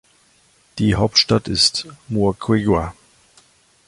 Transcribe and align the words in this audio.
Die 0.79 0.95
Hauptstadt 0.95 1.47
ist 1.47 1.85
Moquegua. 2.07 2.95